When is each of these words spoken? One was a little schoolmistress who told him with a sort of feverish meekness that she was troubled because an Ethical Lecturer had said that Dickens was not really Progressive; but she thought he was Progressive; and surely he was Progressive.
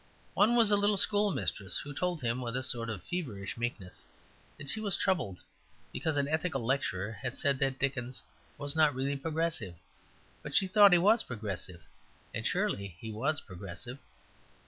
One 0.33 0.55
was 0.55 0.71
a 0.71 0.75
little 0.77 0.97
schoolmistress 0.97 1.77
who 1.77 1.93
told 1.93 2.23
him 2.23 2.41
with 2.41 2.57
a 2.57 2.63
sort 2.63 2.89
of 2.89 3.03
feverish 3.03 3.55
meekness 3.55 4.03
that 4.57 4.67
she 4.67 4.79
was 4.79 4.97
troubled 4.97 5.41
because 5.93 6.17
an 6.17 6.27
Ethical 6.27 6.65
Lecturer 6.65 7.11
had 7.21 7.37
said 7.37 7.59
that 7.59 7.77
Dickens 7.77 8.23
was 8.57 8.75
not 8.75 8.95
really 8.95 9.15
Progressive; 9.15 9.75
but 10.41 10.55
she 10.55 10.65
thought 10.65 10.91
he 10.91 10.97
was 10.97 11.21
Progressive; 11.21 11.83
and 12.33 12.47
surely 12.47 12.95
he 12.99 13.11
was 13.11 13.41
Progressive. 13.41 13.99